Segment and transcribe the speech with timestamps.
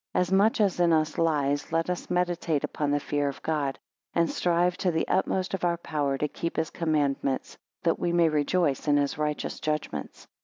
[0.15, 3.77] As much as in us lies let us meditate upon the fear of God;
[4.15, 8.27] and strive to the utmost of our power to keep his commandments; that we may
[8.27, 10.27] rejoice in his righteous judgments.